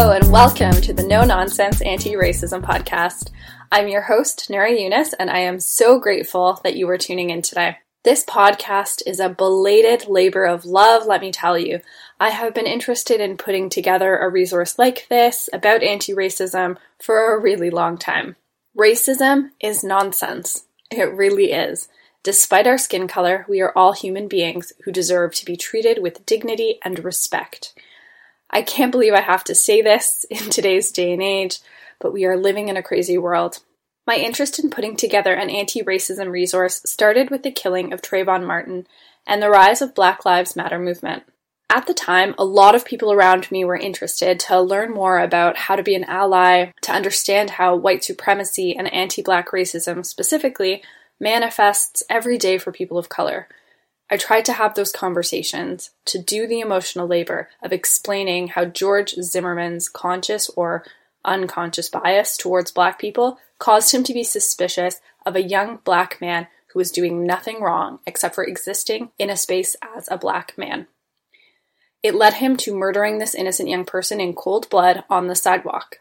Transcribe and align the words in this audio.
Hello, 0.00 0.12
and 0.12 0.30
welcome 0.30 0.80
to 0.82 0.92
the 0.92 1.02
No 1.02 1.24
Nonsense 1.24 1.82
Anti 1.82 2.12
Racism 2.12 2.62
Podcast. 2.62 3.30
I'm 3.72 3.88
your 3.88 4.02
host, 4.02 4.48
Nara 4.48 4.72
Eunice, 4.72 5.12
and 5.14 5.28
I 5.28 5.40
am 5.40 5.58
so 5.58 5.98
grateful 5.98 6.60
that 6.62 6.76
you 6.76 6.88
are 6.88 6.96
tuning 6.96 7.30
in 7.30 7.42
today. 7.42 7.78
This 8.04 8.24
podcast 8.24 9.02
is 9.08 9.18
a 9.18 9.28
belated 9.28 10.06
labor 10.06 10.44
of 10.44 10.64
love, 10.64 11.04
let 11.04 11.20
me 11.20 11.32
tell 11.32 11.58
you. 11.58 11.80
I 12.20 12.30
have 12.30 12.54
been 12.54 12.68
interested 12.68 13.20
in 13.20 13.38
putting 13.38 13.68
together 13.68 14.16
a 14.16 14.28
resource 14.28 14.78
like 14.78 15.08
this 15.10 15.50
about 15.52 15.82
anti 15.82 16.14
racism 16.14 16.76
for 17.02 17.34
a 17.34 17.40
really 17.40 17.68
long 17.68 17.98
time. 17.98 18.36
Racism 18.78 19.50
is 19.60 19.82
nonsense. 19.82 20.62
It 20.92 21.12
really 21.12 21.50
is. 21.50 21.88
Despite 22.22 22.68
our 22.68 22.78
skin 22.78 23.08
color, 23.08 23.44
we 23.48 23.60
are 23.60 23.72
all 23.74 23.94
human 23.94 24.28
beings 24.28 24.72
who 24.84 24.92
deserve 24.92 25.34
to 25.34 25.44
be 25.44 25.56
treated 25.56 26.00
with 26.00 26.24
dignity 26.24 26.78
and 26.84 27.04
respect. 27.04 27.74
I 28.50 28.62
can't 28.62 28.92
believe 28.92 29.14
I 29.14 29.20
have 29.20 29.44
to 29.44 29.54
say 29.54 29.82
this 29.82 30.24
in 30.30 30.50
today's 30.50 30.90
day 30.92 31.12
and 31.12 31.22
age, 31.22 31.58
but 32.00 32.12
we 32.12 32.24
are 32.24 32.36
living 32.36 32.68
in 32.68 32.76
a 32.76 32.82
crazy 32.82 33.18
world. 33.18 33.60
My 34.06 34.16
interest 34.16 34.58
in 34.58 34.70
putting 34.70 34.96
together 34.96 35.34
an 35.34 35.50
anti 35.50 35.82
racism 35.82 36.30
resource 36.30 36.80
started 36.86 37.30
with 37.30 37.42
the 37.42 37.50
killing 37.50 37.92
of 37.92 38.00
Trayvon 38.00 38.46
Martin 38.46 38.86
and 39.26 39.42
the 39.42 39.50
rise 39.50 39.82
of 39.82 39.94
Black 39.94 40.24
Lives 40.24 40.56
Matter 40.56 40.78
movement. 40.78 41.24
At 41.70 41.86
the 41.86 41.92
time, 41.92 42.34
a 42.38 42.44
lot 42.46 42.74
of 42.74 42.86
people 42.86 43.12
around 43.12 43.50
me 43.50 43.62
were 43.62 43.76
interested 43.76 44.40
to 44.40 44.58
learn 44.58 44.90
more 44.90 45.18
about 45.18 45.58
how 45.58 45.76
to 45.76 45.82
be 45.82 45.94
an 45.94 46.04
ally, 46.04 46.72
to 46.80 46.92
understand 46.92 47.50
how 47.50 47.76
white 47.76 48.02
supremacy 48.02 48.74
and 48.74 48.90
anti 48.90 49.20
black 49.20 49.50
racism 49.50 50.04
specifically 50.06 50.82
manifests 51.20 52.02
every 52.08 52.38
day 52.38 52.56
for 52.56 52.72
people 52.72 52.96
of 52.96 53.10
color. 53.10 53.48
I 54.10 54.16
tried 54.16 54.44
to 54.46 54.54
have 54.54 54.74
those 54.74 54.92
conversations, 54.92 55.90
to 56.06 56.18
do 56.18 56.46
the 56.46 56.60
emotional 56.60 57.06
labor 57.06 57.50
of 57.62 57.72
explaining 57.72 58.48
how 58.48 58.64
George 58.64 59.14
Zimmerman's 59.20 59.88
conscious 59.88 60.48
or 60.50 60.84
unconscious 61.24 61.88
bias 61.90 62.36
towards 62.36 62.70
black 62.70 62.98
people 62.98 63.38
caused 63.58 63.92
him 63.92 64.02
to 64.04 64.14
be 64.14 64.24
suspicious 64.24 65.00
of 65.26 65.36
a 65.36 65.42
young 65.42 65.80
black 65.84 66.20
man 66.20 66.46
who 66.72 66.78
was 66.78 66.90
doing 66.90 67.26
nothing 67.26 67.60
wrong 67.60 67.98
except 68.06 68.34
for 68.34 68.44
existing 68.44 69.10
in 69.18 69.28
a 69.28 69.36
space 69.36 69.76
as 69.96 70.08
a 70.10 70.18
black 70.18 70.56
man. 70.56 70.86
It 72.02 72.14
led 72.14 72.34
him 72.34 72.56
to 72.58 72.74
murdering 72.74 73.18
this 73.18 73.34
innocent 73.34 73.68
young 73.68 73.84
person 73.84 74.20
in 74.20 74.34
cold 74.34 74.70
blood 74.70 75.04
on 75.10 75.26
the 75.26 75.34
sidewalk. 75.34 75.98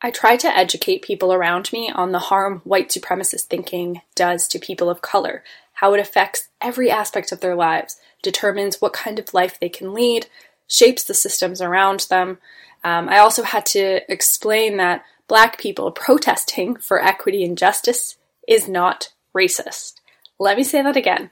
I 0.00 0.10
try 0.10 0.36
to 0.38 0.56
educate 0.56 1.02
people 1.02 1.32
around 1.32 1.72
me 1.72 1.88
on 1.88 2.10
the 2.10 2.18
harm 2.18 2.60
white 2.64 2.88
supremacist 2.88 3.42
thinking 3.42 4.00
does 4.16 4.48
to 4.48 4.58
people 4.58 4.90
of 4.90 5.02
color, 5.02 5.44
how 5.74 5.94
it 5.94 6.00
affects 6.00 6.48
every 6.60 6.90
aspect 6.90 7.32
of 7.32 7.40
their 7.40 7.54
lives, 7.54 7.98
determines 8.22 8.80
what 8.80 8.92
kind 8.92 9.18
of 9.18 9.34
life 9.34 9.58
they 9.58 9.68
can 9.68 9.92
lead, 9.92 10.26
shapes 10.68 11.04
the 11.04 11.14
systems 11.14 11.60
around 11.60 12.06
them. 12.08 12.38
Um, 12.84 13.08
I 13.08 13.18
also 13.18 13.42
had 13.42 13.66
to 13.66 14.00
explain 14.10 14.76
that 14.76 15.04
black 15.28 15.58
people 15.58 15.90
protesting 15.90 16.76
for 16.76 17.02
equity 17.02 17.44
and 17.44 17.56
justice 17.56 18.16
is 18.48 18.68
not 18.68 19.12
racist. 19.36 19.94
Let 20.38 20.56
me 20.56 20.64
say 20.64 20.82
that 20.82 20.96
again. 20.96 21.30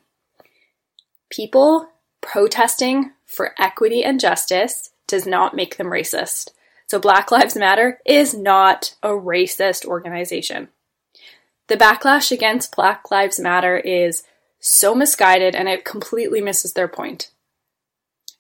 People 1.31 1.89
protesting 2.21 3.13
for 3.25 3.55
equity 3.59 4.03
and 4.05 4.21
justice 4.21 4.91
does 5.07 5.27
not 5.27 5.55
make 5.55 5.77
them 5.77 5.89
racist. 5.89 6.51
So 6.87 6.99
Black 6.99 7.31
Lives 7.31 7.57
Matter 7.57 8.01
is 8.05 8.35
not 8.35 8.97
a 9.03 9.11
racist 9.11 9.85
organization. 9.85 10.69
The 11.69 11.77
backlash 11.77 12.33
against 12.33 12.75
Black 12.75 13.11
Lives 13.13 13.39
Matter 13.39 13.77
is 13.77 14.25
so 14.61 14.95
misguided 14.95 15.57
and 15.57 15.69
it 15.69 15.85
completely 15.85 16.41
misses 16.41 16.75
their 16.75 16.89
point. 16.89 17.31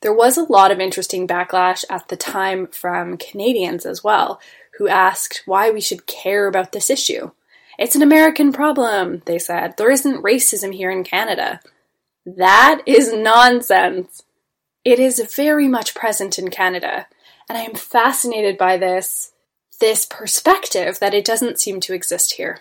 There 0.02 0.14
was 0.14 0.38
a 0.38 0.44
lot 0.44 0.70
of 0.70 0.80
interesting 0.80 1.26
backlash 1.26 1.84
at 1.90 2.08
the 2.08 2.16
time 2.16 2.66
from 2.66 3.18
Canadians 3.18 3.84
as 3.84 4.02
well, 4.02 4.40
who 4.78 4.88
asked 4.88 5.42
why 5.44 5.70
we 5.70 5.80
should 5.80 6.06
care 6.06 6.46
about 6.46 6.72
this 6.72 6.88
issue. 6.88 7.32
It's 7.78 7.96
an 7.96 8.02
American 8.02 8.52
problem, 8.52 9.22
they 9.26 9.38
said. 9.38 9.76
There 9.76 9.90
isn't 9.90 10.22
racism 10.22 10.74
here 10.74 10.90
in 10.90 11.04
Canada. 11.04 11.60
That 12.24 12.82
is 12.86 13.12
nonsense. 13.12 14.22
It 14.84 14.98
is 14.98 15.34
very 15.34 15.68
much 15.68 15.94
present 15.94 16.38
in 16.38 16.50
Canada, 16.50 17.06
and 17.48 17.58
I 17.58 17.62
am 17.62 17.74
fascinated 17.74 18.56
by 18.56 18.76
this 18.76 19.32
this 19.80 20.04
perspective 20.04 20.98
that 20.98 21.14
it 21.14 21.24
doesn't 21.24 21.58
seem 21.58 21.80
to 21.80 21.94
exist 21.94 22.34
here. 22.34 22.60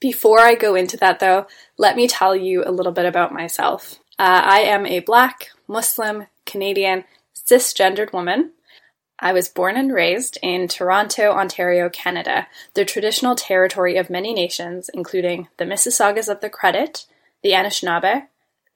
Before 0.00 0.40
I 0.40 0.54
go 0.54 0.74
into 0.74 0.96
that, 0.98 1.20
though, 1.20 1.46
let 1.78 1.96
me 1.96 2.06
tell 2.06 2.36
you 2.36 2.62
a 2.64 2.70
little 2.70 2.92
bit 2.92 3.06
about 3.06 3.32
myself. 3.32 3.98
Uh, 4.18 4.42
I 4.44 4.60
am 4.60 4.86
a 4.86 5.00
black, 5.00 5.50
Muslim, 5.66 6.26
Canadian, 6.44 7.04
cisgendered 7.34 8.12
woman. 8.12 8.52
I 9.18 9.32
was 9.32 9.48
born 9.48 9.76
and 9.78 9.92
raised 9.92 10.38
in 10.42 10.68
Toronto, 10.68 11.32
Ontario, 11.32 11.88
Canada, 11.88 12.46
the 12.74 12.84
traditional 12.84 13.34
territory 13.34 13.96
of 13.96 14.10
many 14.10 14.34
nations, 14.34 14.90
including 14.92 15.48
the 15.56 15.64
Mississaugas 15.64 16.28
of 16.28 16.40
the 16.40 16.50
Credit, 16.50 17.06
the 17.42 17.52
Anishinaabe, 17.52 18.26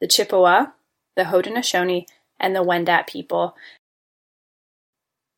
the 0.01 0.07
Chippewa, 0.07 0.69
the 1.17 1.25
Haudenosaunee, 1.25 2.07
and 2.39 2.57
the 2.57 2.65
Wendat 2.65 3.07
people. 3.07 3.55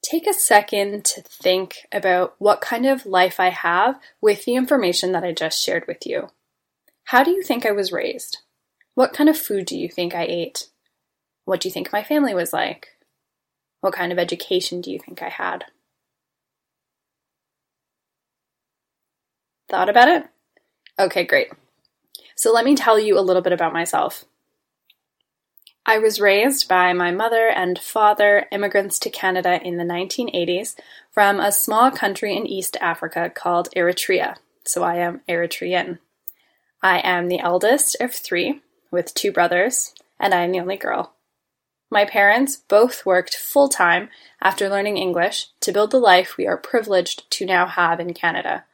Take 0.02 0.26
a 0.26 0.34
second 0.34 1.04
to 1.06 1.22
think 1.22 1.86
about 1.92 2.34
what 2.38 2.60
kind 2.60 2.86
of 2.86 3.06
life 3.06 3.38
I 3.38 3.50
have 3.50 4.00
with 4.20 4.44
the 4.44 4.56
information 4.56 5.12
that 5.12 5.24
I 5.24 5.32
just 5.32 5.62
shared 5.62 5.86
with 5.86 6.06
you. 6.06 6.28
How 7.04 7.22
do 7.22 7.30
you 7.30 7.42
think 7.42 7.64
I 7.64 7.70
was 7.70 7.92
raised? 7.92 8.38
What 8.94 9.12
kind 9.12 9.30
of 9.30 9.38
food 9.38 9.66
do 9.66 9.78
you 9.78 9.88
think 9.88 10.14
I 10.14 10.24
ate? 10.24 10.68
What 11.44 11.60
do 11.60 11.68
you 11.68 11.72
think 11.72 11.92
my 11.92 12.02
family 12.02 12.34
was 12.34 12.52
like? 12.52 12.88
What 13.80 13.94
kind 13.94 14.12
of 14.12 14.18
education 14.18 14.80
do 14.80 14.90
you 14.90 14.98
think 14.98 15.22
I 15.22 15.28
had? 15.28 15.64
Thought 19.68 19.88
about 19.88 20.08
it? 20.08 20.26
Okay, 20.98 21.24
great. 21.24 21.48
So 22.36 22.52
let 22.52 22.64
me 22.64 22.76
tell 22.76 22.98
you 22.98 23.18
a 23.18 23.20
little 23.20 23.42
bit 23.42 23.52
about 23.52 23.72
myself. 23.72 24.24
I 25.84 25.98
was 25.98 26.20
raised 26.20 26.68
by 26.68 26.92
my 26.92 27.10
mother 27.10 27.48
and 27.48 27.76
father, 27.76 28.46
immigrants 28.52 29.00
to 29.00 29.10
Canada 29.10 29.60
in 29.62 29.78
the 29.78 29.84
1980s, 29.84 30.76
from 31.10 31.40
a 31.40 31.50
small 31.50 31.90
country 31.90 32.36
in 32.36 32.46
East 32.46 32.76
Africa 32.80 33.28
called 33.28 33.68
Eritrea, 33.74 34.36
so 34.64 34.84
I 34.84 34.96
am 34.96 35.22
Eritrean. 35.28 35.98
I 36.82 37.00
am 37.00 37.26
the 37.26 37.40
eldest 37.40 37.96
of 38.00 38.14
three, 38.14 38.60
with 38.92 39.12
two 39.12 39.32
brothers, 39.32 39.92
and 40.20 40.32
I 40.32 40.42
am 40.42 40.52
the 40.52 40.60
only 40.60 40.76
girl. 40.76 41.14
My 41.90 42.04
parents 42.04 42.56
both 42.56 43.04
worked 43.04 43.36
full 43.36 43.68
time 43.68 44.08
after 44.40 44.68
learning 44.68 44.98
English 44.98 45.48
to 45.60 45.72
build 45.72 45.90
the 45.90 45.98
life 45.98 46.36
we 46.36 46.46
are 46.46 46.56
privileged 46.56 47.28
to 47.32 47.44
now 47.44 47.66
have 47.66 47.98
in 47.98 48.14
Canada. 48.14 48.64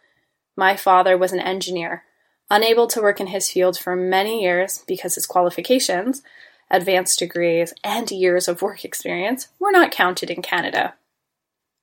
My 0.56 0.76
father 0.76 1.16
was 1.16 1.32
an 1.32 1.40
engineer, 1.40 2.04
unable 2.50 2.86
to 2.88 3.00
work 3.00 3.18
in 3.18 3.28
his 3.28 3.50
field 3.50 3.78
for 3.78 3.96
many 3.96 4.42
years 4.42 4.84
because 4.86 5.14
his 5.14 5.26
qualifications 5.26 6.22
advanced 6.70 7.18
degrees, 7.18 7.72
and 7.82 8.10
years 8.10 8.48
of 8.48 8.62
work 8.62 8.84
experience 8.84 9.48
were 9.58 9.72
not 9.72 9.90
counted 9.90 10.30
in 10.30 10.42
Canada. 10.42 10.94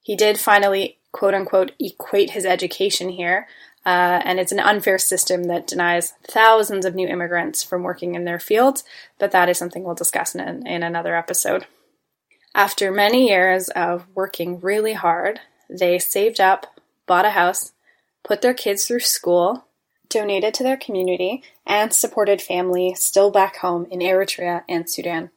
He 0.02 0.16
did 0.16 0.40
finally, 0.40 0.98
quote 1.12 1.34
unquote, 1.34 1.72
equate 1.80 2.32
his 2.32 2.46
education 2.46 3.10
here, 3.10 3.48
uh, 3.86 4.22
and 4.24 4.40
it's 4.40 4.52
an 4.52 4.60
unfair 4.60 4.98
system 4.98 5.44
that 5.46 5.68
denies 5.68 6.14
thousands 6.24 6.86
of 6.86 6.96
new 6.96 7.08
immigrants 7.08 7.64
from 7.64 7.84
working 7.84 8.16
in 8.16 8.26
their 8.26 8.40
fields, 8.40 8.84
but 9.20 9.32
that 9.32 9.50
is 9.50 9.58
something 9.58 9.84
we'll 9.84 9.96
discuss 9.96 10.34
in, 10.36 10.66
in 10.66 10.84
another 10.84 11.16
episode. 11.16 11.68
After 12.56 12.92
many 12.92 13.28
years 13.30 13.70
of 13.70 14.08
working 14.16 14.60
really 14.60 14.94
hard, 14.94 15.40
they 15.70 16.00
saved 16.00 16.40
up, 16.40 16.80
bought 17.06 17.26
a 17.26 17.32
house, 17.32 17.74
put 18.24 18.42
their 18.42 18.54
kids 18.54 18.86
through 18.86 19.02
school, 19.02 19.65
donated 20.16 20.54
to 20.54 20.64
their 20.64 20.78
community, 20.78 21.44
and 21.68 21.94
supported 21.94 22.42
family 22.42 22.94
still 22.96 23.32
back 23.32 23.58
home 23.58 23.86
in 23.92 24.00
Eritrea 24.00 24.64
and 24.70 24.90
Sudan. 24.90 25.30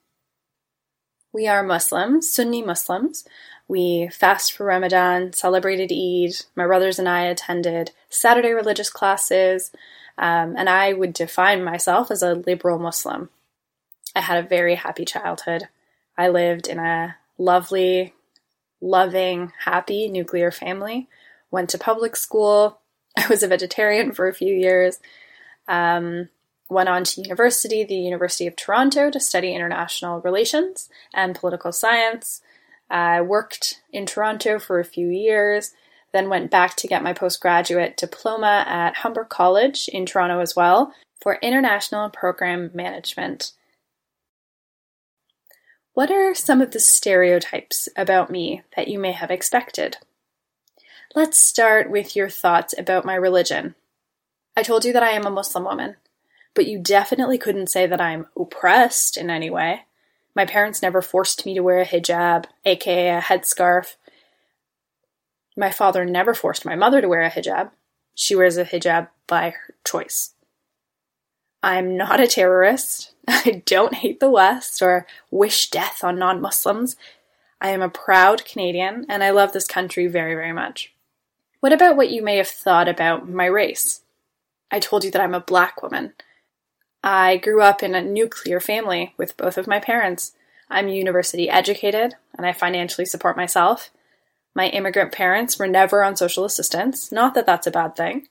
We 1.32 1.48
are 1.48 1.64
Muslims, 1.64 2.32
Sunni 2.32 2.62
Muslims. 2.62 3.24
We 3.66 4.08
fast 4.08 4.52
for 4.52 4.64
Ramadan, 4.66 5.32
celebrated 5.32 5.90
Eid. 5.92 6.46
My 6.54 6.64
brothers 6.64 7.00
and 7.00 7.08
I 7.08 7.22
attended 7.22 7.90
Saturday 8.08 8.52
religious 8.52 8.88
classes, 8.88 9.72
um, 10.16 10.54
and 10.56 10.68
I 10.68 10.92
would 10.92 11.12
define 11.12 11.64
myself 11.64 12.12
as 12.12 12.22
a 12.22 12.34
liberal 12.34 12.78
Muslim. 12.78 13.30
I 14.14 14.20
had 14.20 14.38
a 14.38 14.48
very 14.48 14.76
happy 14.76 15.04
childhood. 15.04 15.64
I 16.16 16.28
lived 16.28 16.68
in 16.68 16.78
a 16.78 17.16
lovely, 17.36 18.14
loving, 18.80 19.52
happy 19.64 20.08
nuclear 20.08 20.52
family. 20.52 21.08
Went 21.50 21.68
to 21.70 21.78
public 21.78 22.14
school, 22.14 22.78
I 23.24 23.26
was 23.28 23.42
a 23.42 23.48
vegetarian 23.48 24.12
for 24.12 24.28
a 24.28 24.34
few 24.34 24.54
years. 24.54 25.00
Um, 25.66 26.28
went 26.70 26.88
on 26.88 27.02
to 27.02 27.22
university, 27.22 27.82
the 27.82 27.94
University 27.94 28.46
of 28.46 28.54
Toronto, 28.54 29.10
to 29.10 29.18
study 29.18 29.54
international 29.54 30.20
relations 30.20 30.88
and 31.12 31.34
political 31.34 31.72
science. 31.72 32.42
I 32.90 33.20
worked 33.20 33.82
in 33.92 34.06
Toronto 34.06 34.58
for 34.58 34.78
a 34.78 34.84
few 34.84 35.08
years, 35.08 35.72
then 36.12 36.28
went 36.28 36.50
back 36.50 36.76
to 36.76 36.88
get 36.88 37.02
my 37.02 37.12
postgraduate 37.12 37.96
diploma 37.96 38.64
at 38.66 38.98
Humber 38.98 39.24
College 39.24 39.88
in 39.88 40.06
Toronto 40.06 40.40
as 40.40 40.54
well 40.54 40.94
for 41.20 41.38
international 41.42 42.08
program 42.10 42.70
management. 42.72 43.52
What 45.92 46.10
are 46.10 46.34
some 46.34 46.60
of 46.60 46.70
the 46.70 46.80
stereotypes 46.80 47.88
about 47.96 48.30
me 48.30 48.62
that 48.76 48.88
you 48.88 48.98
may 48.98 49.12
have 49.12 49.30
expected? 49.30 49.96
Let's 51.18 51.40
start 51.40 51.90
with 51.90 52.14
your 52.14 52.28
thoughts 52.28 52.76
about 52.78 53.04
my 53.04 53.16
religion. 53.16 53.74
I 54.56 54.62
told 54.62 54.84
you 54.84 54.92
that 54.92 55.02
I 55.02 55.10
am 55.10 55.26
a 55.26 55.30
Muslim 55.30 55.64
woman, 55.64 55.96
but 56.54 56.68
you 56.68 56.78
definitely 56.78 57.38
couldn't 57.38 57.70
say 57.70 57.88
that 57.88 58.00
I'm 58.00 58.28
oppressed 58.38 59.16
in 59.16 59.28
any 59.28 59.50
way. 59.50 59.80
My 60.36 60.44
parents 60.44 60.80
never 60.80 61.02
forced 61.02 61.44
me 61.44 61.54
to 61.54 61.60
wear 61.60 61.80
a 61.80 61.84
hijab, 61.84 62.44
aka 62.64 63.08
a 63.08 63.20
headscarf. 63.20 63.96
My 65.56 65.72
father 65.72 66.04
never 66.04 66.34
forced 66.34 66.64
my 66.64 66.76
mother 66.76 67.00
to 67.00 67.08
wear 67.08 67.22
a 67.22 67.30
hijab. 67.32 67.72
She 68.14 68.36
wears 68.36 68.56
a 68.56 68.64
hijab 68.64 69.08
by 69.26 69.50
her 69.50 69.74
choice. 69.84 70.34
I'm 71.64 71.96
not 71.96 72.20
a 72.20 72.28
terrorist. 72.28 73.12
I 73.26 73.64
don't 73.66 73.94
hate 73.94 74.20
the 74.20 74.30
West 74.30 74.80
or 74.80 75.04
wish 75.32 75.68
death 75.68 76.04
on 76.04 76.16
non 76.16 76.40
Muslims. 76.40 76.94
I 77.60 77.70
am 77.70 77.82
a 77.82 77.88
proud 77.88 78.44
Canadian 78.44 79.04
and 79.08 79.24
I 79.24 79.30
love 79.30 79.52
this 79.52 79.66
country 79.66 80.06
very, 80.06 80.36
very 80.36 80.52
much. 80.52 80.94
What 81.60 81.72
about 81.72 81.96
what 81.96 82.10
you 82.10 82.22
may 82.22 82.36
have 82.36 82.48
thought 82.48 82.88
about 82.88 83.28
my 83.28 83.46
race? 83.46 84.02
I 84.70 84.78
told 84.78 85.04
you 85.04 85.10
that 85.10 85.20
I'm 85.20 85.34
a 85.34 85.40
black 85.40 85.82
woman. 85.82 86.12
I 87.02 87.36
grew 87.36 87.62
up 87.62 87.82
in 87.82 87.94
a 87.94 88.02
nuclear 88.02 88.60
family 88.60 89.14
with 89.16 89.36
both 89.36 89.58
of 89.58 89.66
my 89.66 89.80
parents. 89.80 90.32
I'm 90.70 90.88
university 90.88 91.48
educated 91.48 92.14
and 92.36 92.46
I 92.46 92.52
financially 92.52 93.06
support 93.06 93.36
myself. 93.36 93.90
My 94.54 94.68
immigrant 94.68 95.12
parents 95.12 95.58
were 95.58 95.66
never 95.66 96.02
on 96.02 96.16
social 96.16 96.44
assistance, 96.44 97.10
not 97.10 97.34
that 97.34 97.46
that's 97.46 97.66
a 97.66 97.72
bad 97.72 97.96
thing. 97.96 98.28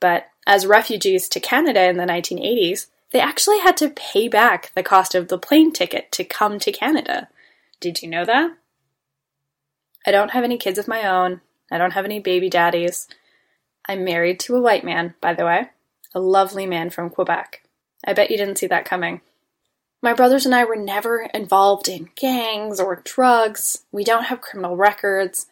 But 0.00 0.26
as 0.46 0.66
refugees 0.66 1.28
to 1.30 1.40
Canada 1.40 1.88
in 1.88 1.96
the 1.96 2.04
1980s, 2.04 2.86
they 3.12 3.20
actually 3.20 3.60
had 3.60 3.76
to 3.78 3.90
pay 3.90 4.28
back 4.28 4.72
the 4.74 4.82
cost 4.82 5.14
of 5.14 5.28
the 5.28 5.38
plane 5.38 5.72
ticket 5.72 6.12
to 6.12 6.24
come 6.24 6.58
to 6.58 6.72
Canada. 6.72 7.28
Did 7.80 8.02
you 8.02 8.08
know 8.08 8.24
that? 8.24 8.56
I 10.04 10.10
don't 10.10 10.32
have 10.32 10.44
any 10.44 10.58
kids 10.58 10.78
of 10.78 10.88
my 10.88 11.08
own. 11.08 11.40
I 11.70 11.78
don't 11.78 11.92
have 11.92 12.04
any 12.04 12.20
baby 12.20 12.48
daddies. 12.48 13.08
I'm 13.88 14.04
married 14.04 14.40
to 14.40 14.56
a 14.56 14.60
white 14.60 14.84
man, 14.84 15.14
by 15.20 15.34
the 15.34 15.44
way, 15.44 15.70
a 16.14 16.20
lovely 16.20 16.66
man 16.66 16.90
from 16.90 17.10
Quebec. 17.10 17.62
I 18.06 18.12
bet 18.12 18.30
you 18.30 18.36
didn't 18.36 18.58
see 18.58 18.66
that 18.66 18.84
coming. 18.84 19.20
My 20.02 20.12
brothers 20.12 20.46
and 20.46 20.54
I 20.54 20.64
were 20.64 20.76
never 20.76 21.22
involved 21.34 21.88
in 21.88 22.10
gangs 22.14 22.78
or 22.78 23.02
drugs. 23.04 23.84
We 23.90 24.04
don't 24.04 24.26
have 24.26 24.40
criminal 24.40 24.76
records. 24.76 25.46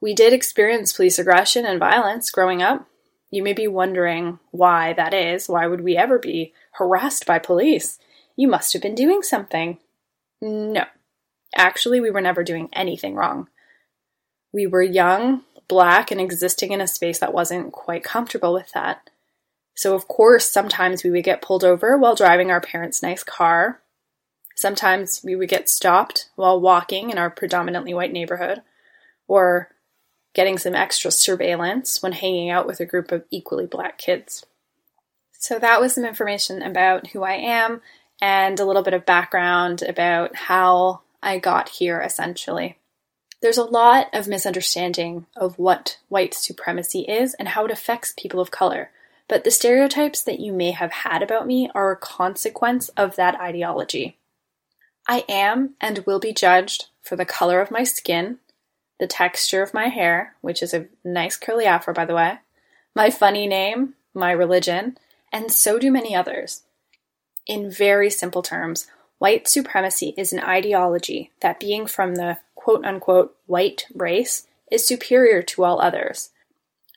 We 0.00 0.14
did 0.14 0.32
experience 0.32 0.92
police 0.92 1.18
aggression 1.18 1.66
and 1.66 1.80
violence 1.80 2.30
growing 2.30 2.62
up. 2.62 2.86
You 3.30 3.42
may 3.42 3.52
be 3.52 3.66
wondering 3.66 4.38
why 4.50 4.92
that 4.92 5.12
is. 5.12 5.48
Why 5.48 5.66
would 5.66 5.80
we 5.80 5.96
ever 5.96 6.18
be 6.18 6.52
harassed 6.72 7.26
by 7.26 7.38
police? 7.38 7.98
You 8.36 8.48
must 8.48 8.72
have 8.72 8.82
been 8.82 8.94
doing 8.94 9.22
something. 9.22 9.78
No. 10.40 10.84
Actually, 11.54 12.00
we 12.00 12.10
were 12.10 12.20
never 12.20 12.44
doing 12.44 12.68
anything 12.72 13.14
wrong. 13.14 13.48
We 14.52 14.66
were 14.66 14.82
young, 14.82 15.42
black 15.68 16.10
and 16.10 16.20
existing 16.20 16.72
in 16.72 16.80
a 16.80 16.86
space 16.86 17.18
that 17.18 17.34
wasn't 17.34 17.72
quite 17.72 18.02
comfortable 18.02 18.52
with 18.52 18.72
that. 18.72 19.10
So, 19.74 19.94
of 19.94 20.08
course, 20.08 20.48
sometimes 20.48 21.04
we 21.04 21.10
would 21.10 21.24
get 21.24 21.42
pulled 21.42 21.62
over 21.62 21.96
while 21.96 22.16
driving 22.16 22.50
our 22.50 22.60
parents' 22.60 23.02
nice 23.02 23.22
car. 23.22 23.80
Sometimes 24.56 25.20
we 25.22 25.36
would 25.36 25.48
get 25.48 25.68
stopped 25.68 26.30
while 26.34 26.60
walking 26.60 27.10
in 27.10 27.18
our 27.18 27.30
predominantly 27.30 27.94
white 27.94 28.12
neighborhood, 28.12 28.62
or 29.28 29.68
getting 30.34 30.58
some 30.58 30.74
extra 30.74 31.12
surveillance 31.12 32.02
when 32.02 32.12
hanging 32.12 32.50
out 32.50 32.66
with 32.66 32.80
a 32.80 32.86
group 32.86 33.12
of 33.12 33.24
equally 33.30 33.66
black 33.66 33.98
kids. 33.98 34.44
So, 35.32 35.60
that 35.60 35.80
was 35.80 35.94
some 35.94 36.04
information 36.04 36.62
about 36.62 37.08
who 37.08 37.22
I 37.22 37.34
am 37.34 37.80
and 38.20 38.58
a 38.58 38.64
little 38.64 38.82
bit 38.82 38.94
of 38.94 39.06
background 39.06 39.82
about 39.82 40.34
how 40.34 41.02
I 41.22 41.38
got 41.38 41.68
here 41.68 42.00
essentially. 42.00 42.77
There's 43.40 43.58
a 43.58 43.64
lot 43.64 44.08
of 44.12 44.26
misunderstanding 44.26 45.26
of 45.36 45.58
what 45.58 45.98
white 46.08 46.34
supremacy 46.34 47.00
is 47.02 47.34
and 47.34 47.48
how 47.48 47.64
it 47.66 47.70
affects 47.70 48.12
people 48.16 48.40
of 48.40 48.50
color, 48.50 48.90
but 49.28 49.44
the 49.44 49.50
stereotypes 49.50 50.22
that 50.22 50.40
you 50.40 50.52
may 50.52 50.72
have 50.72 50.90
had 50.90 51.22
about 51.22 51.46
me 51.46 51.70
are 51.74 51.92
a 51.92 51.96
consequence 51.96 52.88
of 52.90 53.14
that 53.16 53.40
ideology. 53.40 54.16
I 55.06 55.24
am 55.28 55.74
and 55.80 56.00
will 56.00 56.18
be 56.18 56.32
judged 56.32 56.86
for 57.00 57.14
the 57.14 57.24
color 57.24 57.60
of 57.60 57.70
my 57.70 57.84
skin, 57.84 58.38
the 58.98 59.06
texture 59.06 59.62
of 59.62 59.72
my 59.72 59.86
hair, 59.86 60.34
which 60.40 60.60
is 60.60 60.74
a 60.74 60.86
nice 61.04 61.36
curly 61.36 61.64
afro, 61.64 61.94
by 61.94 62.04
the 62.04 62.16
way, 62.16 62.38
my 62.94 63.08
funny 63.08 63.46
name, 63.46 63.94
my 64.12 64.32
religion, 64.32 64.98
and 65.32 65.52
so 65.52 65.78
do 65.78 65.92
many 65.92 66.14
others. 66.14 66.62
In 67.46 67.70
very 67.70 68.10
simple 68.10 68.42
terms, 68.42 68.88
white 69.18 69.46
supremacy 69.46 70.12
is 70.16 70.32
an 70.32 70.40
ideology 70.40 71.30
that 71.40 71.60
being 71.60 71.86
from 71.86 72.16
the 72.16 72.38
quote 72.68 72.84
unquote 72.84 73.34
white 73.46 73.86
race 73.94 74.46
is 74.70 74.86
superior 74.86 75.40
to 75.40 75.64
all 75.64 75.80
others. 75.80 76.32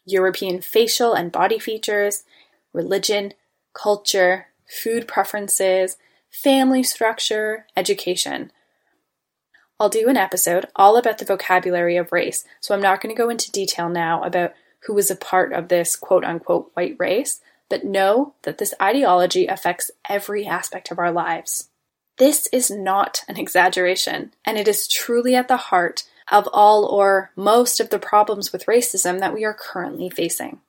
European 0.05 0.59
facial 0.59 1.13
and 1.13 1.31
body 1.31 1.57
features, 1.57 2.25
religion, 2.73 3.33
culture, 3.73 4.47
food 4.67 5.07
preferences, 5.07 5.95
family 6.29 6.83
structure, 6.83 7.67
education. 7.77 8.51
I'll 9.79 9.87
do 9.87 10.09
an 10.09 10.17
episode 10.17 10.65
all 10.75 10.97
about 10.97 11.19
the 11.19 11.25
vocabulary 11.25 11.95
of 11.95 12.11
race, 12.11 12.43
so 12.59 12.75
I'm 12.75 12.81
not 12.81 12.99
going 12.99 13.15
to 13.15 13.17
go 13.17 13.29
into 13.29 13.49
detail 13.49 13.87
now 13.87 14.21
about 14.23 14.51
who 14.87 14.93
was 14.93 15.09
a 15.09 15.15
part 15.15 15.53
of 15.53 15.69
this 15.69 15.95
quote 15.95 16.25
unquote 16.25 16.69
white 16.73 16.97
race, 16.99 17.39
but 17.69 17.85
know 17.85 18.33
that 18.41 18.57
this 18.57 18.73
ideology 18.81 19.47
affects 19.47 19.89
every 20.09 20.45
aspect 20.45 20.91
of 20.91 20.99
our 20.99 21.13
lives. 21.13 21.69
This 22.21 22.47
is 22.53 22.69
not 22.69 23.23
an 23.27 23.37
exaggeration, 23.37 24.31
and 24.45 24.55
it 24.55 24.67
is 24.67 24.87
truly 24.87 25.33
at 25.33 25.47
the 25.47 25.57
heart 25.57 26.03
of 26.31 26.47
all 26.53 26.85
or 26.85 27.31
most 27.35 27.79
of 27.79 27.89
the 27.89 27.97
problems 27.97 28.51
with 28.53 28.67
racism 28.67 29.19
that 29.21 29.33
we 29.33 29.43
are 29.43 29.55
currently 29.55 30.07
facing. 30.07 30.59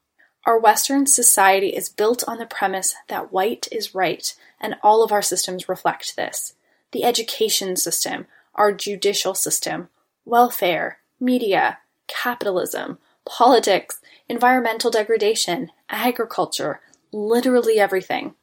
Our 0.47 0.59
Western 0.59 1.05
society 1.07 1.77
is 1.77 1.91
built 1.91 2.25
on 2.27 2.39
the 2.39 2.47
premise 2.47 2.95
that 3.09 3.35
white 3.35 3.69
is 3.71 3.95
right, 3.95 4.35
and 4.63 4.77
all 4.83 5.05
of 5.05 5.13
our 5.13 5.21
systems 5.21 5.69
reflect 5.69 6.17
this. 6.17 6.55
The 6.93 7.05
education 7.05 7.77
system, 7.77 8.29
our 8.55 8.73
judicial 8.73 9.35
system, 9.35 9.91
welfare, 10.25 11.01
media, 11.21 11.81
capitalism, 12.09 12.97
politics, 13.27 14.01
environmental 14.27 14.91
degradation, 14.91 15.71
agriculture, 15.91 16.81
literally 17.13 17.79
everything. 17.79 18.37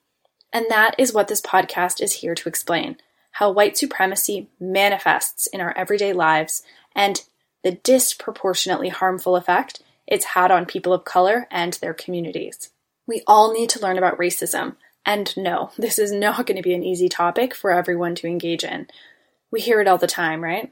And 0.51 0.65
that 0.69 0.95
is 0.97 1.13
what 1.13 1.27
this 1.27 1.41
podcast 1.41 2.01
is 2.01 2.13
here 2.13 2.33
to 2.33 2.49
explain 2.49 2.97
how 3.31 3.51
white 3.51 3.77
supremacy 3.77 4.49
manifests 4.59 5.47
in 5.47 5.61
our 5.61 5.75
everyday 5.77 6.13
lives 6.13 6.63
and 6.95 7.23
the 7.63 7.71
disproportionately 7.71 8.89
harmful 8.89 9.35
effect 9.35 9.81
it's 10.09 10.25
had 10.25 10.49
on 10.49 10.65
people 10.65 10.91
of 10.91 11.05
color 11.05 11.47
and 11.51 11.73
their 11.73 11.93
communities. 11.93 12.71
We 13.05 13.21
all 13.27 13.53
need 13.53 13.69
to 13.71 13.79
learn 13.79 13.97
about 13.97 14.17
racism. 14.17 14.75
And 15.05 15.35
no, 15.37 15.71
this 15.77 15.99
is 15.99 16.11
not 16.11 16.45
going 16.45 16.57
to 16.57 16.63
be 16.63 16.73
an 16.73 16.83
easy 16.83 17.07
topic 17.07 17.53
for 17.53 17.71
everyone 17.71 18.15
to 18.15 18.27
engage 18.27 18.63
in. 18.63 18.87
We 19.51 19.61
hear 19.61 19.79
it 19.79 19.87
all 19.87 19.97
the 19.97 20.07
time, 20.07 20.43
right? 20.43 20.71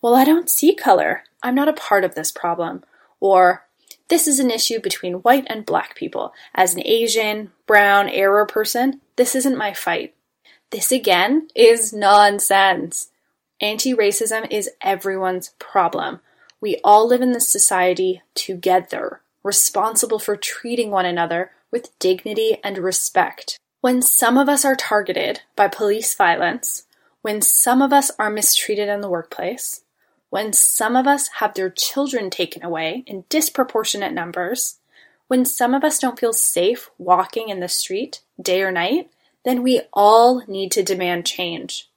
Well, 0.00 0.14
I 0.14 0.24
don't 0.24 0.50
see 0.50 0.74
color. 0.74 1.24
I'm 1.42 1.54
not 1.54 1.68
a 1.68 1.72
part 1.72 2.04
of 2.04 2.14
this 2.14 2.32
problem. 2.32 2.84
Or, 3.20 3.64
this 4.08 4.28
is 4.28 4.38
an 4.38 4.50
issue 4.50 4.80
between 4.80 5.14
white 5.14 5.46
and 5.48 5.66
black 5.66 5.96
people. 5.96 6.32
As 6.54 6.74
an 6.74 6.82
Asian, 6.84 7.50
brown, 7.66 8.08
Arab 8.08 8.48
person, 8.48 9.00
this 9.16 9.34
isn't 9.34 9.56
my 9.56 9.72
fight. 9.72 10.14
This 10.70 10.90
again 10.90 11.48
is 11.54 11.92
nonsense. 11.92 13.10
Anti 13.60 13.94
racism 13.94 14.50
is 14.50 14.70
everyone's 14.80 15.54
problem. 15.58 16.20
We 16.60 16.80
all 16.82 17.06
live 17.06 17.22
in 17.22 17.32
this 17.32 17.48
society 17.48 18.22
together, 18.34 19.20
responsible 19.44 20.18
for 20.18 20.36
treating 20.36 20.90
one 20.90 21.06
another 21.06 21.52
with 21.70 21.96
dignity 22.00 22.58
and 22.64 22.78
respect. 22.78 23.58
When 23.80 24.02
some 24.02 24.36
of 24.36 24.48
us 24.48 24.64
are 24.64 24.74
targeted 24.74 25.42
by 25.54 25.68
police 25.68 26.14
violence, 26.14 26.84
when 27.22 27.42
some 27.42 27.80
of 27.80 27.92
us 27.92 28.10
are 28.18 28.30
mistreated 28.30 28.88
in 28.88 29.00
the 29.02 29.10
workplace, 29.10 29.82
when 30.30 30.52
some 30.52 30.96
of 30.96 31.06
us 31.06 31.28
have 31.34 31.54
their 31.54 31.70
children 31.70 32.28
taken 32.28 32.64
away 32.64 33.04
in 33.06 33.24
disproportionate 33.28 34.12
numbers, 34.12 34.78
when 35.28 35.44
some 35.44 35.74
of 35.74 35.84
us 35.84 36.00
don't 36.00 36.18
feel 36.18 36.32
safe 36.32 36.90
walking 36.98 37.48
in 37.48 37.60
the 37.60 37.68
street 37.68 38.22
day 38.40 38.62
or 38.62 38.72
night, 38.72 39.10
then 39.46 39.62
we 39.62 39.80
all 39.92 40.42
need 40.48 40.72
to 40.72 40.82
demand 40.82 41.24
change. 41.24 41.88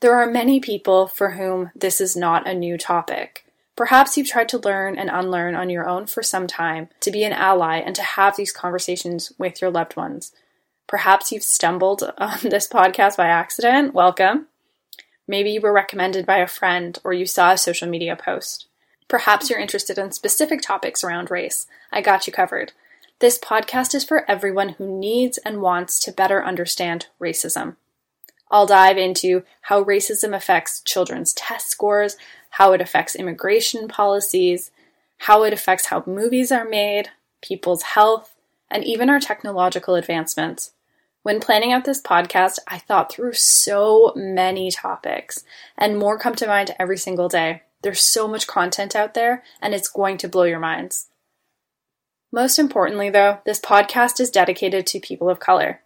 There 0.00 0.14
are 0.14 0.30
many 0.30 0.60
people 0.60 1.06
for 1.06 1.30
whom 1.30 1.70
this 1.74 2.02
is 2.02 2.14
not 2.14 2.46
a 2.46 2.52
new 2.52 2.76
topic. 2.76 3.46
Perhaps 3.76 4.18
you've 4.18 4.28
tried 4.28 4.50
to 4.50 4.58
learn 4.58 4.98
and 4.98 5.08
unlearn 5.08 5.54
on 5.54 5.70
your 5.70 5.88
own 5.88 6.04
for 6.04 6.22
some 6.22 6.46
time 6.46 6.90
to 7.00 7.10
be 7.10 7.24
an 7.24 7.32
ally 7.32 7.78
and 7.78 7.96
to 7.96 8.02
have 8.02 8.36
these 8.36 8.52
conversations 8.52 9.32
with 9.38 9.62
your 9.62 9.70
loved 9.70 9.96
ones. 9.96 10.32
Perhaps 10.86 11.32
you've 11.32 11.42
stumbled 11.42 12.02
on 12.18 12.38
this 12.42 12.68
podcast 12.68 13.16
by 13.16 13.28
accident. 13.28 13.94
Welcome. 13.94 14.48
Maybe 15.26 15.52
you 15.52 15.62
were 15.62 15.72
recommended 15.72 16.26
by 16.26 16.38
a 16.38 16.46
friend 16.46 16.98
or 17.04 17.14
you 17.14 17.24
saw 17.24 17.52
a 17.52 17.58
social 17.58 17.88
media 17.88 18.16
post. 18.16 18.66
Perhaps 19.08 19.48
you're 19.48 19.58
interested 19.58 19.96
in 19.96 20.12
specific 20.12 20.60
topics 20.60 21.02
around 21.02 21.30
race. 21.30 21.66
I 21.90 22.02
got 22.02 22.26
you 22.26 22.34
covered. 22.34 22.72
This 23.22 23.38
podcast 23.38 23.94
is 23.94 24.02
for 24.02 24.28
everyone 24.28 24.70
who 24.70 24.98
needs 24.98 25.38
and 25.38 25.62
wants 25.62 26.00
to 26.00 26.10
better 26.10 26.44
understand 26.44 27.06
racism. 27.20 27.76
I'll 28.50 28.66
dive 28.66 28.98
into 28.98 29.44
how 29.60 29.84
racism 29.84 30.34
affects 30.34 30.80
children's 30.80 31.32
test 31.32 31.70
scores, 31.70 32.16
how 32.50 32.72
it 32.72 32.80
affects 32.80 33.14
immigration 33.14 33.86
policies, 33.86 34.72
how 35.18 35.44
it 35.44 35.52
affects 35.52 35.86
how 35.86 36.02
movies 36.04 36.50
are 36.50 36.68
made, 36.68 37.10
people's 37.40 37.82
health, 37.94 38.34
and 38.68 38.82
even 38.82 39.08
our 39.08 39.20
technological 39.20 39.94
advancements. 39.94 40.72
When 41.22 41.38
planning 41.38 41.72
out 41.72 41.84
this 41.84 42.02
podcast, 42.02 42.58
I 42.66 42.80
thought 42.80 43.12
through 43.12 43.34
so 43.34 44.12
many 44.16 44.72
topics, 44.72 45.44
and 45.78 45.96
more 45.96 46.18
come 46.18 46.34
to 46.34 46.48
mind 46.48 46.74
every 46.76 46.98
single 46.98 47.28
day. 47.28 47.62
There's 47.82 48.02
so 48.02 48.26
much 48.26 48.48
content 48.48 48.96
out 48.96 49.14
there, 49.14 49.44
and 49.60 49.74
it's 49.74 49.86
going 49.86 50.18
to 50.18 50.28
blow 50.28 50.42
your 50.42 50.58
minds. 50.58 51.06
Most 52.32 52.58
importantly, 52.58 53.10
though, 53.10 53.38
this 53.44 53.60
podcast 53.60 54.18
is 54.18 54.30
dedicated 54.30 54.86
to 54.86 55.00
people 55.00 55.28
of 55.28 55.38
color. 55.38 55.82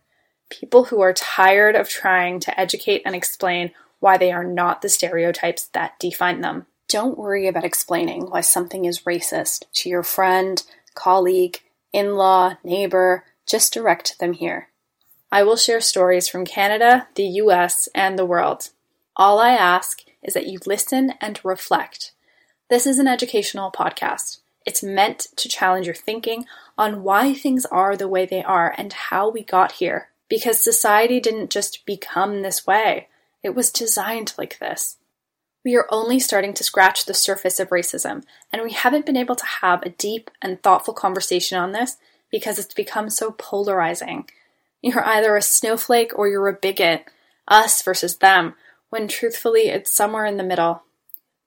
People 0.48 0.84
who 0.84 1.00
are 1.00 1.12
tired 1.12 1.74
of 1.74 1.88
trying 1.88 2.38
to 2.40 2.58
educate 2.58 3.02
and 3.04 3.16
explain 3.16 3.72
why 3.98 4.16
they 4.16 4.30
are 4.30 4.44
not 4.44 4.80
the 4.80 4.88
stereotypes 4.88 5.64
that 5.68 5.98
define 5.98 6.42
them. 6.42 6.66
Don't 6.88 7.18
worry 7.18 7.48
about 7.48 7.64
explaining 7.64 8.30
why 8.30 8.42
something 8.42 8.84
is 8.84 9.00
racist 9.00 9.64
to 9.72 9.88
your 9.88 10.04
friend, 10.04 10.62
colleague, 10.94 11.62
in 11.92 12.14
law, 12.14 12.54
neighbor, 12.62 13.24
just 13.44 13.72
direct 13.72 14.20
them 14.20 14.34
here. 14.34 14.68
I 15.32 15.42
will 15.42 15.56
share 15.56 15.80
stories 15.80 16.28
from 16.28 16.44
Canada, 16.44 17.08
the 17.16 17.24
US, 17.24 17.88
and 17.92 18.16
the 18.16 18.24
world. 18.24 18.70
All 19.16 19.40
I 19.40 19.50
ask 19.50 20.02
is 20.22 20.34
that 20.34 20.46
you 20.46 20.60
listen 20.64 21.14
and 21.20 21.40
reflect. 21.44 22.12
This 22.70 22.86
is 22.86 23.00
an 23.00 23.08
educational 23.08 23.72
podcast. 23.72 24.38
It's 24.66 24.82
meant 24.82 25.28
to 25.36 25.48
challenge 25.48 25.86
your 25.86 25.94
thinking 25.94 26.44
on 26.76 27.04
why 27.04 27.32
things 27.32 27.64
are 27.66 27.96
the 27.96 28.08
way 28.08 28.26
they 28.26 28.42
are 28.42 28.74
and 28.76 28.92
how 28.92 29.30
we 29.30 29.42
got 29.42 29.72
here. 29.72 30.08
Because 30.28 30.62
society 30.62 31.20
didn't 31.20 31.50
just 31.50 31.86
become 31.86 32.42
this 32.42 32.66
way, 32.66 33.08
it 33.44 33.54
was 33.54 33.70
designed 33.70 34.34
like 34.36 34.58
this. 34.58 34.96
We 35.64 35.76
are 35.76 35.86
only 35.90 36.18
starting 36.18 36.52
to 36.54 36.64
scratch 36.64 37.04
the 37.04 37.14
surface 37.14 37.60
of 37.60 37.70
racism, 37.70 38.24
and 38.52 38.62
we 38.62 38.72
haven't 38.72 39.06
been 39.06 39.16
able 39.16 39.36
to 39.36 39.46
have 39.46 39.82
a 39.82 39.90
deep 39.90 40.30
and 40.42 40.62
thoughtful 40.62 40.94
conversation 40.94 41.58
on 41.58 41.72
this 41.72 41.96
because 42.30 42.58
it's 42.58 42.74
become 42.74 43.08
so 43.08 43.32
polarizing. 43.32 44.28
You're 44.82 45.04
either 45.04 45.36
a 45.36 45.42
snowflake 45.42 46.16
or 46.16 46.28
you're 46.28 46.48
a 46.48 46.52
bigot, 46.52 47.04
us 47.48 47.82
versus 47.82 48.18
them, 48.18 48.54
when 48.90 49.08
truthfully 49.08 49.68
it's 49.68 49.92
somewhere 49.92 50.26
in 50.26 50.36
the 50.36 50.44
middle. 50.44 50.82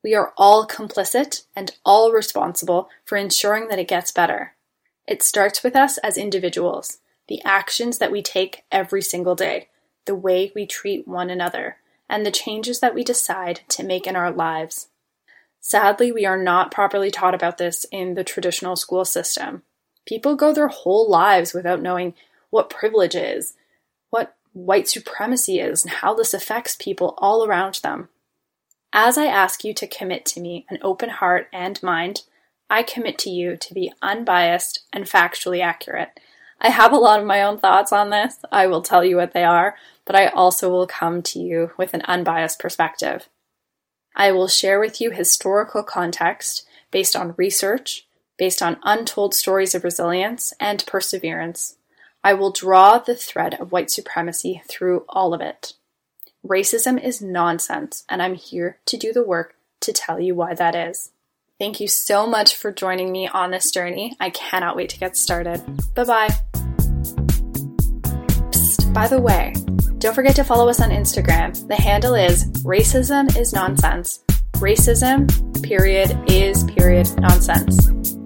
We 0.03 0.15
are 0.15 0.33
all 0.37 0.65
complicit 0.65 1.43
and 1.55 1.75
all 1.85 2.11
responsible 2.11 2.89
for 3.03 3.17
ensuring 3.17 3.67
that 3.67 3.79
it 3.79 3.87
gets 3.87 4.11
better. 4.11 4.53
It 5.07 5.21
starts 5.21 5.63
with 5.63 5.75
us 5.75 5.97
as 5.99 6.17
individuals, 6.17 6.99
the 7.27 7.41
actions 7.43 7.97
that 7.97 8.11
we 8.11 8.21
take 8.21 8.63
every 8.71 9.01
single 9.01 9.35
day, 9.35 9.67
the 10.05 10.15
way 10.15 10.51
we 10.55 10.65
treat 10.65 11.07
one 11.07 11.29
another, 11.29 11.77
and 12.09 12.25
the 12.25 12.31
changes 12.31 12.79
that 12.79 12.95
we 12.95 13.03
decide 13.03 13.61
to 13.69 13.83
make 13.83 14.07
in 14.07 14.15
our 14.15 14.31
lives. 14.31 14.87
Sadly, 15.59 16.11
we 16.11 16.25
are 16.25 16.41
not 16.41 16.71
properly 16.71 17.11
taught 17.11 17.35
about 17.35 17.57
this 17.57 17.85
in 17.91 18.13
the 18.13 18.23
traditional 18.23 18.75
school 18.75 19.03
system. 19.03 19.63
People 20.05 20.35
go 20.35 20.53
their 20.53 20.69
whole 20.69 21.09
lives 21.09 21.53
without 21.53 21.81
knowing 21.81 22.13
what 22.49 22.69
privilege 22.69 23.15
is, 23.15 23.53
what 24.09 24.35
white 24.53 24.87
supremacy 24.87 25.59
is, 25.59 25.83
and 25.83 25.91
how 25.91 26.13
this 26.13 26.33
affects 26.33 26.75
people 26.75 27.13
all 27.17 27.45
around 27.45 27.75
them. 27.83 28.09
As 28.93 29.17
I 29.17 29.27
ask 29.27 29.63
you 29.63 29.73
to 29.75 29.87
commit 29.87 30.25
to 30.27 30.39
me 30.39 30.65
an 30.69 30.79
open 30.81 31.09
heart 31.09 31.47
and 31.53 31.81
mind, 31.83 32.23
I 32.69 32.83
commit 32.83 33.17
to 33.19 33.29
you 33.29 33.55
to 33.57 33.73
be 33.73 33.91
unbiased 34.01 34.81
and 34.91 35.05
factually 35.05 35.61
accurate. 35.61 36.19
I 36.61 36.69
have 36.69 36.91
a 36.91 36.97
lot 36.97 37.19
of 37.19 37.25
my 37.25 37.41
own 37.41 37.59
thoughts 37.59 37.93
on 37.93 38.09
this. 38.09 38.37
I 38.51 38.67
will 38.67 38.81
tell 38.81 39.03
you 39.03 39.15
what 39.15 39.33
they 39.33 39.43
are, 39.43 39.75
but 40.05 40.15
I 40.15 40.27
also 40.27 40.69
will 40.69 40.87
come 40.87 41.21
to 41.23 41.39
you 41.39 41.71
with 41.77 41.93
an 41.93 42.01
unbiased 42.01 42.59
perspective. 42.59 43.29
I 44.15 44.31
will 44.31 44.47
share 44.47 44.79
with 44.79 44.99
you 44.99 45.11
historical 45.11 45.83
context 45.83 46.65
based 46.91 47.15
on 47.15 47.35
research, 47.37 48.07
based 48.37 48.61
on 48.61 48.79
untold 48.83 49.33
stories 49.33 49.75
of 49.75 49.83
resilience 49.83 50.53
and 50.59 50.85
perseverance. 50.85 51.77
I 52.23 52.33
will 52.33 52.51
draw 52.51 52.97
the 52.97 53.15
thread 53.15 53.53
of 53.59 53.71
white 53.71 53.91
supremacy 53.91 54.61
through 54.67 55.05
all 55.07 55.33
of 55.33 55.41
it. 55.41 55.73
Racism 56.47 57.03
is 57.03 57.21
nonsense, 57.21 58.05
and 58.07 58.21
I'm 58.21 58.35
here 58.35 58.79
to 58.85 58.97
do 58.97 59.11
the 59.11 59.23
work 59.23 59.55
to 59.81 59.91
tell 59.91 60.19
you 60.19 60.35
why 60.35 60.53
that 60.53 60.73
is. 60.73 61.11
Thank 61.59 61.81
you 61.81 61.87
so 61.89 62.25
much 62.25 62.55
for 62.55 62.71
joining 62.71 63.11
me 63.11 63.27
on 63.27 63.51
this 63.51 63.71
journey. 63.71 64.15
I 64.21 64.29
cannot 64.29 64.77
wait 64.77 64.89
to 64.91 64.99
get 64.99 65.17
started. 65.17 65.61
Bye 65.95 66.05
bye. 66.05 66.29
By 68.93 69.07
the 69.09 69.19
way, 69.21 69.53
don't 69.97 70.15
forget 70.15 70.37
to 70.37 70.45
follow 70.45 70.69
us 70.69 70.79
on 70.79 70.91
Instagram. 70.91 71.67
The 71.67 71.75
handle 71.75 72.15
is 72.15 72.45
racism 72.63 73.35
is 73.37 73.51
nonsense. 73.51 74.23
Racism, 74.53 75.27
period, 75.61 76.17
is 76.31 76.63
period 76.63 77.09
nonsense. 77.19 78.17